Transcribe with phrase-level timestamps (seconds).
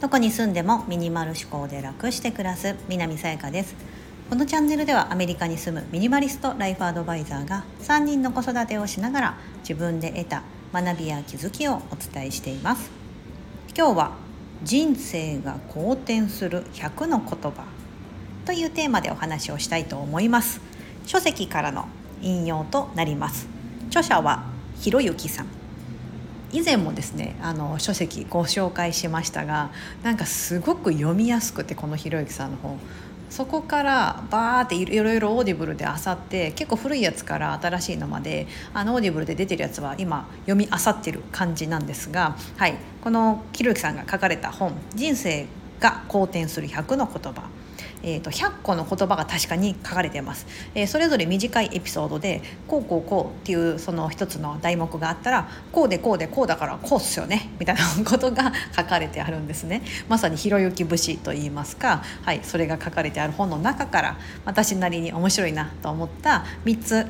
[0.00, 3.76] どこに住んでもミニマル思考で楽して暮らす南さやかです。
[4.28, 10.42] このチャンネルではアメリカに住むミニマリストライフアドバイザーが3人の子育てをしながら自分で得た
[10.72, 12.90] 学びや気づきをお伝えしています。
[13.76, 14.12] 今日は
[14.62, 17.64] 人生が好転する100の言葉
[18.46, 20.60] というテーマでお話をしたいと思います。
[21.06, 21.86] 書籍からの
[22.22, 23.46] 引用となります。
[23.90, 24.49] 著者は
[24.80, 25.46] ひろゆきさん。
[26.52, 29.70] 以前もですねあの書籍ご紹介しましたが
[30.02, 32.80] なんかすごく読みやすくてこのひろゆきさんの本。
[33.28, 45.46] そこからバーっていろいろオーディブルで漁って結構古いやつから新しいのまであのオーディブルで出てるやつは今読み漁ってる感じなんですが、はい、このひろゆきさんが書かれた本「人生
[45.78, 47.42] が好転する100の言葉」
[48.02, 59.82] えーと、100個の言葉が確かに書かれています、えー、それぞれ短いエピソードでこうこうこうっていうその一つの題目があったらこうでこうでこうだからこうっすよねみたいなことが書かれてあるんですね。
[60.08, 67.06] まさにひろゆき節といいますか、はい、それが書かれてある本の中から私なりに面白いなと思った3つ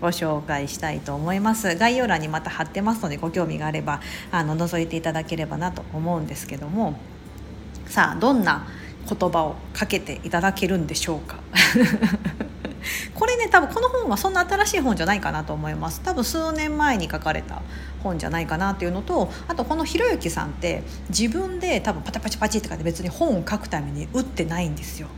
[0.00, 1.76] ご紹介したいと思います。
[1.76, 6.98] 概要欄にまた貼ってますのでご興味があればあの覗いていただければなと思うんですけども。
[7.86, 8.66] さあどんな
[9.08, 11.36] 言葉をかけていただけるんでしょうか
[13.14, 17.62] これね多分この本はそんな新しい本じゃないかなと思います多分数年前に書かれた
[18.02, 25.08] 本じゃないかなっていうのとあとこのひろゆきさんって自分で多分パチパチパチとかで別に本を書くために打ってないんですよ。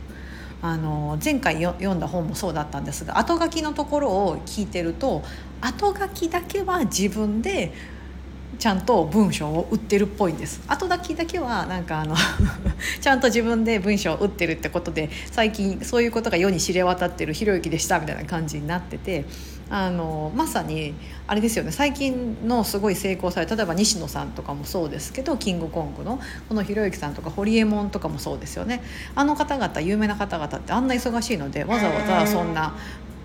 [0.59, 5.21] あの前回読んだ本もそうだったんですが後書きのところを聞いてると
[5.61, 7.73] 後書きだけは自分で
[8.59, 10.61] ちゃんと文章を打ってるっぽいんです。
[10.67, 12.15] 後書きだけはなんかあの
[12.99, 19.25] ちゃんと自分で文章を打ってるってことで最近そういうことが世に知れ渡ってるひろゆきでしたみたいな感じになってて
[19.69, 20.95] あのまさに
[21.27, 21.71] あれですよね。
[21.71, 26.19] 最近のすごい成功され例えば西野さんとかもそうですけどキングコングの
[26.49, 28.81] このひろゆきさんとかホリエモンとかもそうですよね。
[29.13, 32.75] あの方々有名な方々ってあんな忙しいのでわざわざそんな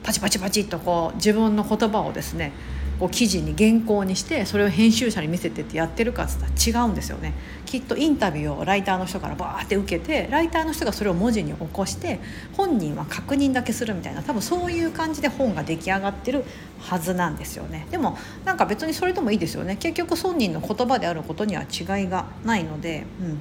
[0.02, 2.52] パチパチパチっとこう自分の言葉をですね
[3.02, 7.34] こう記事に原稿にしてそれを編集者に見せてってやってるかっつったら違うんですよね。
[7.66, 12.20] きっとインタビューをライターの人からバーって受けてライターの人がそれを文字に起こして
[12.52, 16.44] 本人は確認だけするみたいな多分そういう感じで本が出来上がってる
[16.78, 17.88] はずなんですよね。
[17.90, 19.74] でもなんか別にそれでもいいですよね。
[19.80, 23.40] 結局本人の言葉であることには違いがないので、うん、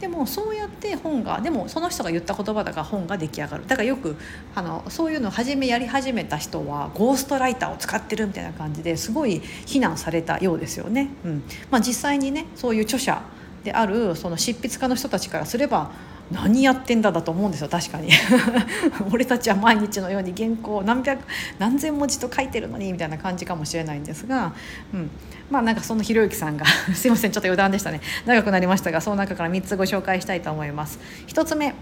[0.00, 4.16] でもそうやって本がでもその人が言った言葉だから本が出来上がるだからよく
[4.54, 11.10] あのそういうのを初めやり始めた人はゴーストライターを使ってるみたいな感じですごい非難されたようですよね。
[11.24, 13.22] うんまあ、実際にねそういう著者
[13.64, 15.90] であるその執筆家の人たちからすれば
[16.30, 18.10] 何やってんだだと思うんですよ確かに。
[19.12, 21.20] 俺たちは毎日のように原稿何百
[21.58, 24.52] 何千文字と書いてるのにみたいな感じかもしれないんですが、
[24.94, 25.10] うん、
[25.50, 28.00] まあなんかそのひろゆきさんが すいませんちょっと余談でしたね。
[28.26, 31.00] 長くなりましたがその中から3つご紹介したいと思います。
[31.26, 31.74] 1つ目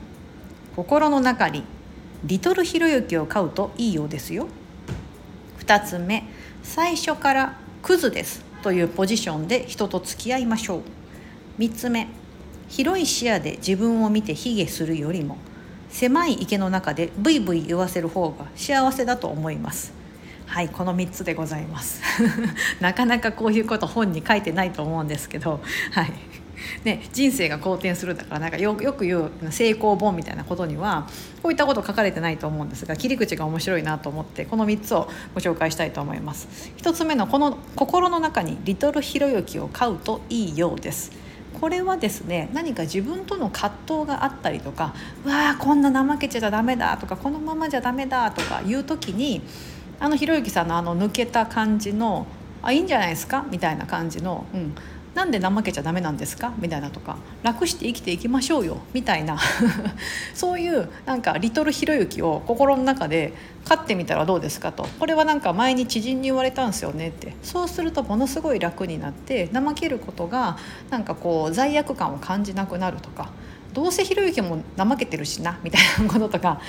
[0.74, 1.64] 心の中に
[2.24, 4.48] リトルひろゆきを飼うといいようですよ。
[5.60, 6.24] 2つ目
[6.62, 10.97] 最初からクズですというポジションで人と付き合いましょう。
[11.58, 12.06] 3つ目。
[12.68, 15.38] 広い視野で自分を見て卑下するよりも
[15.88, 19.92] 狭い池の中でブイブイ言わせる方が幸せだと思います。
[20.46, 22.00] はいこの3つでございます。
[22.80, 25.60] なかなかこういうこと本に書いてないと思うんですけど
[25.92, 26.12] はい。
[26.84, 31.06] ね、人生が好転するだからなんかよく言う成功本みたいなことには
[31.40, 36.72] こういったこと書かれてないと思うんですが切り口が面白いなと思ってこの3つをご紹介したいと思います。
[36.78, 41.27] 1つ目のこの心の中にリトルひろゆきを飼うといいようです。
[41.60, 49.42] これはですね何か自分との葛藤があったりとか「うわーこんな怠けちゃダメだ」とか「このままじゃダメだ」とかいう時に
[50.00, 52.26] あのひろゆきさんのあの抜けた感じの
[52.62, 54.74] 「あいいんじゃないですか」みたいな感じの、うん、
[55.18, 56.52] なんで怠けちゃダメなんですか？
[56.58, 58.78] みたいなとか楽して生きていきましょうよ。
[58.92, 59.36] みたいな。
[60.32, 63.32] そういうなんかリトルひろゆきを心の中で
[63.64, 64.86] 飼ってみたらどうですかと。
[65.00, 67.34] これはなんか前に知人に言われたんですよねって。
[67.42, 70.56] そうするとものすごい楽になって怠けることが
[70.88, 73.30] なんかこう罪悪感を感じなくなるとか。
[73.78, 76.60] どうせひろゆきも怠けてるしなみたいなこととか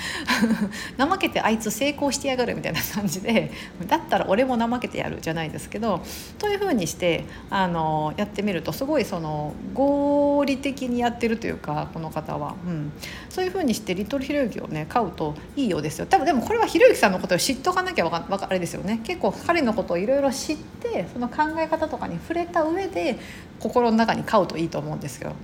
[0.96, 3.50] 怠けてあいつ成功してやがるみたいな感じで
[3.88, 6.02] だったら俺も怠けてやるじゃないですけど
[6.38, 12.92] というふうにしてあのやってみるとすごいその合理的にやってるというかこの方は、うん、
[13.28, 16.06] そういうふうにしてリトルひろゆきをね買うといいようですよ。
[16.06, 19.00] 多分でもこれはひろゆきさんのことを知っとかなきゃわかあれですよね。
[19.02, 23.18] 結構彼のことをいろいろ知ってその考え方とかに触れた上で
[23.58, 25.34] 心の中に飼うといいと思うんですよ。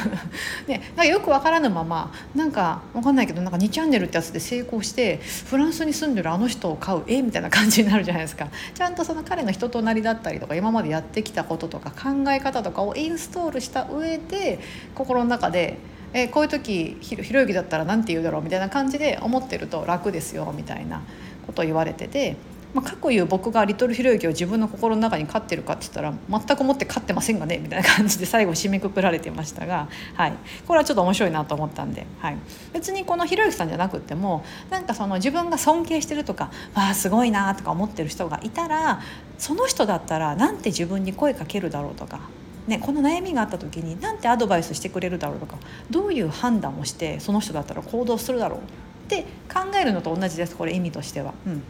[0.66, 8.48] ね、かよく分からぬままなんか分かんないけどなんか2チャンネルってやつで成功してフランスに住んでるあの人を飼うえみたいな感じになるじゃないですか。
[8.74, 14.60] ちゃんとその彼の人となりだったりとか今までやってきたこととか考え方とかをインストールした上で
[14.94, 15.78] 心の中で
[16.14, 21.02] えこういう時ひろゆきだったら何て言うだろうみたいな感じで思ってると楽ですよみたいな
[21.46, 22.36] ことを言われてて
[22.74, 30.32] まあ、過去言う僕がリトルひろゆきを自分の心の中に飼ってるかって言ったら全く思って飼ってませんがねみたいな感じで最後締めくくられてましたが、はい、
[30.66, 32.38] これはちょっと面白いなと思ったんで、はい、
[32.72, 39.00] 別にこのひろゆきさんじゃなくてもなんかその自分が尊敬してるとかわあすごいなとか思ってる人がいたら
[39.38, 42.20] その人だったらなんて自分に声かけるだろうとか
[42.66, 45.58] ね、この悩みがあった時に何てアドバイスしてくれるだろうとか
[45.90, 48.62] どういう判断をしてその人だったら行動するだろうっ
[49.08, 51.34] て考えるのと同じですこれ意味としては。
[51.44, 51.62] うん。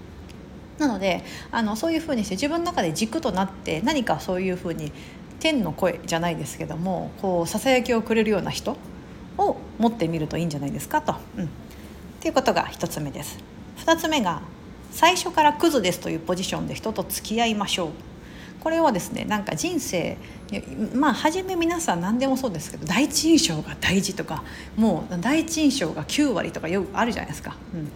[0.82, 4.92] なのであのそういうふうにして自分の中で軸となって何かそういうふうに
[5.38, 8.76] 天の声じゃないですけどもこうささやきをくれるような人
[9.38, 11.14] を持ってみるといいんじゃないですかと。
[11.36, 11.48] うん、っ
[12.20, 13.38] ていうことが1つ目です。
[13.78, 14.42] 2つ目が
[14.90, 17.90] 最初からクズですというポジションで人と付き合いましょう。
[18.60, 20.16] これはですねなんか人生
[20.94, 24.44] まあ初め皆さん何でもそうですけど第一印象が大事とか
[24.76, 27.56] もう第一印象が9割とかよくあるじゃないですか。
[27.74, 27.88] うん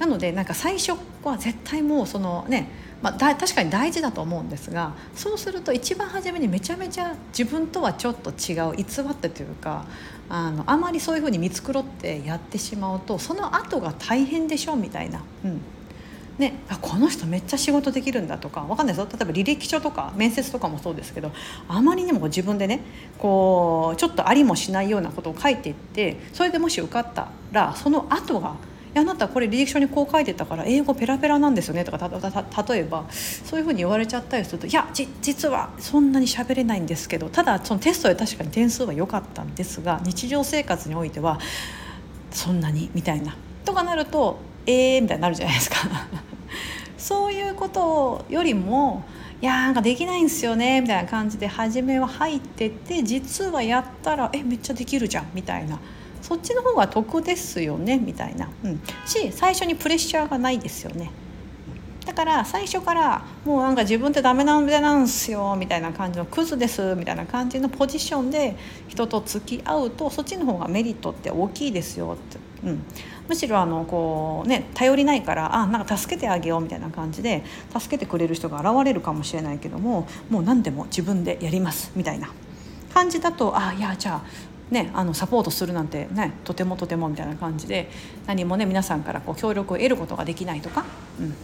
[0.00, 2.68] なのでなんか最初は絶対もうそのね
[3.02, 9.86] まあ、確かに大事だと思うんですがそうすると一番初めにめちゃめちゃ自分とはちょっと違う偽ってというか
[10.28, 15.22] あのあまりそういうふうに見繕ってやってしまうとその後が大変でしょみたいな。
[15.44, 15.60] うん
[16.38, 21.32] ね、あこの人めっちゃ仕事できるんだとかわかんないですよ例えば履歴書とか面接とかもそうですけど
[21.68, 22.80] あまりにも自分でね
[23.18, 28.56] こうちょっとありもしないようなことを書いていってそれでもし受かったらその後が
[28.94, 31.98] あなたこれ履歴書にこう書いてたから英語ペラペラなんですよね」とか
[32.68, 34.88] 例えばそういうふうに言われちゃったりすると「いや
[35.22, 41.38] 実はそんなに喋れないんですけどただそのテストで確かに点数は良かったんですが日常生活においては
[42.30, 43.36] そんなに」みたいな。
[43.64, 45.76] とかなると「えー」みたいになるじゃないですか。
[46.98, 49.04] そういうことよりも
[49.42, 55.78] いやなんかできないんですよねみたいな感じで初めは入ってって実はやったらえめっちゃできるじゃんみたいな
[56.22, 61.10] そっちの方が得ですよねみたいな、うん、し最初にプレッシャーがないですよね。
[62.06, 68.56] だから最初からもうなんか自分ってダメなんでなんすよみたいな感じのクズですみたいな感じのポジションで
[68.88, 72.82] 人と付き合うとそっちの方がメリットって大きいですよって、うん、
[73.28, 77.44] むしろあのこうね頼りないからあなんか助けてあげようみたいな感じで
[77.78, 82.32] 助けてくれる人が現れるかもしれないけどももう何でも自分でやりますみたいな
[82.92, 84.22] 感じだとあいやじゃあ
[84.70, 87.90] ね、あのサポートするなんて、ね、とてもとてもみたいな感じで
[88.26, 90.84] 何もね皆さんからこう協力を得ることができないとか、
[91.18, 91.34] うん、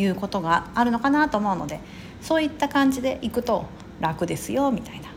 [0.00, 1.80] いうことがあるのかなと思うので
[2.20, 3.64] そういった感じでいくと
[4.00, 5.08] 楽ですよみたいな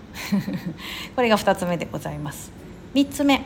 [1.15, 2.51] これが2つ目でございます。
[2.93, 3.45] 3つ目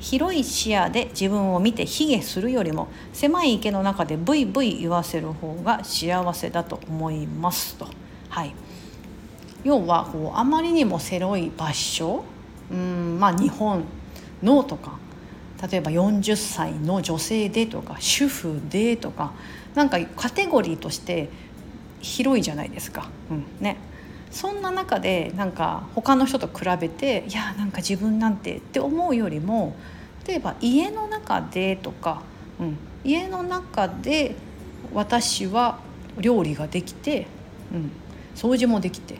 [0.00, 7.86] 広い視野で自分を見て卑下するよりも狭い池の中でブイブイ言わせる方が幸せだと思いますと。
[8.30, 8.54] はい、
[9.62, 12.24] 要はこうあまりにも狭い場所
[12.70, 13.84] うんまあ日本
[14.42, 14.98] のとか
[15.70, 19.32] 例えば40歳の女性でとか主婦でとか
[19.74, 21.28] なんかカテゴリーとして
[22.00, 23.08] 広いじゃないですか。
[23.30, 23.76] うんね、
[24.30, 29.76] そんな中でなんか他の人と比べていやなんか自分なんてって思うよりも
[30.26, 32.22] 例えば家の中でとか、
[32.58, 34.34] うん、家の中で
[34.94, 35.78] 私は
[36.18, 37.26] 料理ができて、
[37.72, 37.90] うん、
[38.34, 39.16] 掃除もできて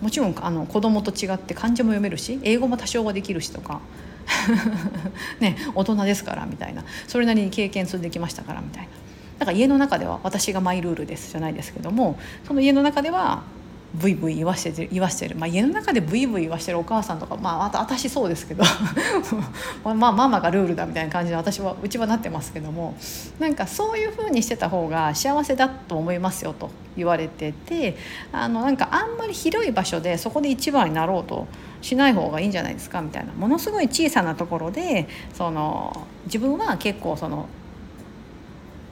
[0.00, 3.80] もちろんあの子供と違って漢字も読めるし英語も多少はできるしとか。
[5.40, 6.84] ね大人ですからみたいな。
[7.06, 8.88] それなりに経験積んできましたからみたいな。
[9.38, 13.42] だから家の中では私がマイルールですじゃないですけどもその家の中では
[13.94, 18.62] ブイブイ言わしてる言わしてる、まあ、家の中でブイブイ言わしてるお母さんとかまああ私そうですけど。
[19.84, 22.94] まあママがルールだみたいな感じで私はうちはなってますけども。
[23.38, 27.96] なんかそういうふうにしてた方が幸せだと思いますよと言われてて
[28.32, 31.46] あのなんかあんまり広い場所でそこで一番になろうと
[31.80, 33.32] しない方がいいんじゃないですかみたいな。
[33.32, 37.46] ものすごい小さなところでその自分は結構その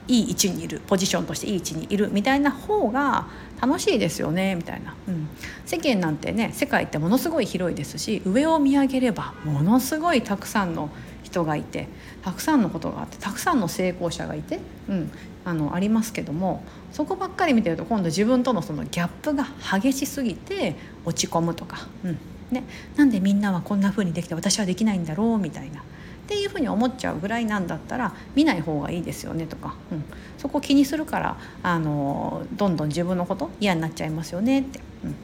[0.07, 3.27] いい位置にいるポジションとしていい位置にいるみたいな方が
[3.61, 5.27] 楽しいですよねみたいな、うん、
[5.65, 10.89] 世間なんてね世界ってものすごい広いですし上を見上げればものすごいたくさんの
[11.23, 11.87] 人がいて
[12.23, 15.11] たくさんのことがあってたくさんの成功者がいて、うん、
[15.43, 19.47] あのありますけどもそこばっかり見てると今度自分とのそのギャップが
[19.79, 22.17] 激しすぎて落ち込むとか、うん。
[22.51, 22.63] ね、
[22.95, 25.83] なんでみんなはこんな風にできて私はできないんだろうみたいな。
[26.27, 30.03] っていうふうに思っちゃうぐらいなんだったら見ない方がいいですよねとか、うん、
[30.37, 35.15] そこ気にするからあのどんどん自分のこと嫌になっちゃいますよねって、うん、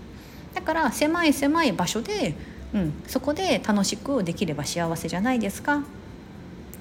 [0.53, 2.35] だから狭い狭い場所で
[2.73, 5.83] うん、そこで楽しくできれば幸せじゃないですか。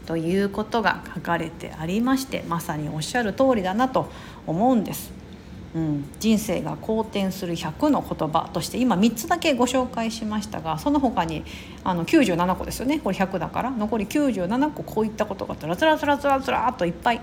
[0.07, 4.11] ということが書かれてありましてまさにおっしゃる通りだなと
[4.47, 5.13] 思うんです。
[5.75, 11.45] うん、人生が好転する100の言葉として今3つだけご紹介しましたがその他に
[11.83, 17.21] あの97個ですよねこれ100だから残り97個こういったことがつらつらつらつらつらっといっぱい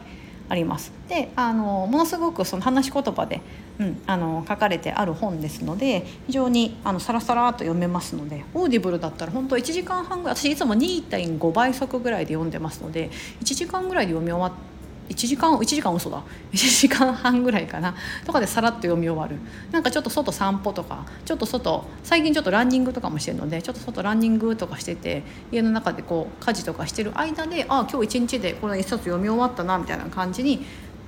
[0.52, 0.92] あります。
[1.08, 3.42] であのものすごくその話し言葉で、
[3.80, 14.79] うん、あの書かれてある本ですので非常にあのサラサラと読めますのでオーディブルだったら本当1時間半ぐらい私いつも2.5倍速ぐらいで読んでますので1時間ぐらいで読み終わって
[15.10, 16.22] 1時間1時間嘘だ。
[16.54, 17.96] 1時間半ぐらいかな。
[18.26, 19.36] とかでさらっと読み終わる。
[19.72, 30.66] なんかちょっと外散歩とかちょっと外最近ちょっとランニングとかもしてるのでちょっと外ランニングとかしてて家の中でこう家事とかしてる間であ今日一日でこの一冊読み終わったなみたいな感じに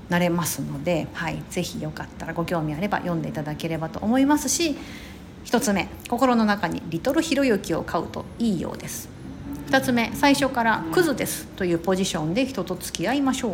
[0.10, 4.76] なれますので、はい、ぜひよかったらご興味あれば読んでいただければと思いますし
[5.46, 9.10] 1つ目心の中にリトルひろゆきを買うといいようです。
[9.72, 13.54] 2つ目最初からクズですというポジションで人と付き合いましょ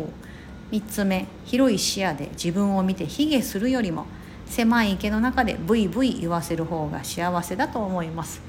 [0.70, 4.06] 3つ目広い視野で自分を見て卑下するよりも
[4.46, 8.40] 狭い池の中でブイブイ言わせる方が幸せだと思います。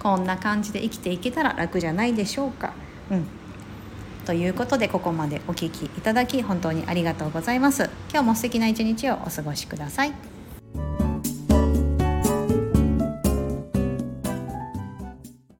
[0.00, 2.72] こんな感じで生きていけたら楽じゃないでしょうか。
[3.10, 3.26] うん。
[4.24, 7.90] ということでここまでお聴きいただき本当にありがとうございます。
[8.10, 10.29] 今日も素敵な一日をお過ごしください。